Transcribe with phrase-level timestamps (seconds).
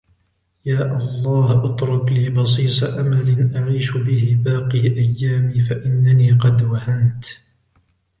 [0.65, 7.25] يا الله اترك لي بصيص أمل أعيش به باقي أيامي فإنني قد وهنت